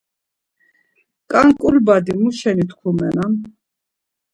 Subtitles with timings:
[1.31, 3.33] Ǩanǩul badi muşeni tkumenan?